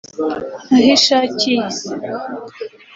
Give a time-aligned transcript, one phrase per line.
[0.75, 1.65] Ahishakiye